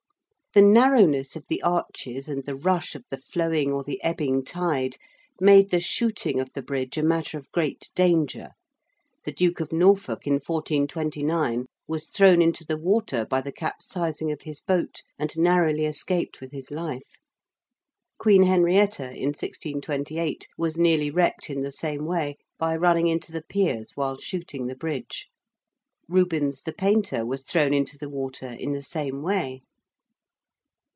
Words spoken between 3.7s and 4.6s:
or the ebbing